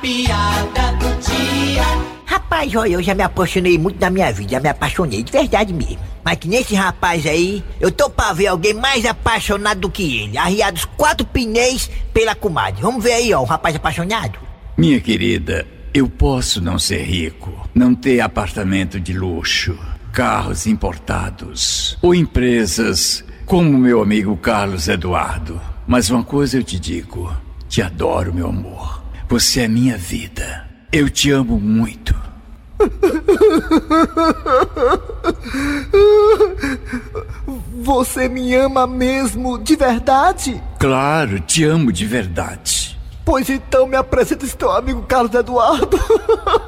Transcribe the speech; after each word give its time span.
piada 0.00 0.92
do 0.98 1.08
dia. 1.20 1.84
Rapaz, 2.24 2.74
olha, 2.74 2.94
eu 2.94 3.02
já 3.02 3.14
me 3.14 3.22
apaixonei 3.22 3.78
muito 3.78 4.00
na 4.00 4.10
minha 4.10 4.32
vida, 4.32 4.52
já 4.52 4.60
me 4.60 4.68
apaixonei, 4.68 5.22
de 5.22 5.32
verdade 5.32 5.72
mesmo. 5.72 5.98
Mas 6.24 6.36
que 6.38 6.48
nesse 6.48 6.74
rapaz 6.74 7.26
aí, 7.26 7.64
eu 7.80 7.90
tô 7.90 8.10
pra 8.10 8.32
ver 8.32 8.48
alguém 8.48 8.74
mais 8.74 9.04
apaixonado 9.04 9.80
do 9.80 9.90
que 9.90 10.22
ele, 10.22 10.36
arriado 10.36 10.76
os 10.76 10.84
quatro 10.84 11.26
pneus 11.26 11.90
pela 12.12 12.34
comadre. 12.34 12.82
Vamos 12.82 13.02
ver 13.02 13.12
aí, 13.12 13.32
ó, 13.32 13.40
um 13.40 13.46
rapaz 13.46 13.74
apaixonado. 13.74 14.38
Minha 14.76 15.00
querida, 15.00 15.66
eu 15.92 16.08
posso 16.08 16.60
não 16.60 16.78
ser 16.78 17.02
rico, 17.02 17.68
não 17.74 17.94
ter 17.94 18.20
apartamento 18.20 19.00
de 19.00 19.12
luxo, 19.12 19.78
carros 20.12 20.66
importados 20.66 21.96
ou 22.02 22.14
empresas 22.14 23.24
como 23.46 23.78
meu 23.78 24.02
amigo 24.02 24.36
Carlos 24.36 24.88
Eduardo. 24.88 25.60
Mas 25.86 26.10
uma 26.10 26.22
coisa 26.22 26.58
eu 26.58 26.62
te 26.62 26.78
digo: 26.78 27.34
te 27.68 27.80
adoro, 27.80 28.34
meu 28.34 28.48
amor. 28.48 29.02
Você 29.28 29.60
é 29.60 29.68
minha 29.68 29.94
vida. 29.98 30.66
Eu 30.90 31.10
te 31.10 31.30
amo 31.30 31.60
muito. 31.60 32.14
Você 37.82 38.26
me 38.26 38.54
ama 38.54 38.86
mesmo, 38.86 39.58
de 39.58 39.76
verdade? 39.76 40.62
Claro, 40.78 41.40
te 41.40 41.62
amo 41.62 41.92
de 41.92 42.06
verdade. 42.06 42.98
Pois 43.22 43.50
então 43.50 43.86
me 43.86 43.96
apresenta 43.96 44.46
esse 44.46 44.56
teu 44.56 44.70
amigo 44.70 45.02
Carlos 45.02 45.34
Eduardo. 45.34 45.98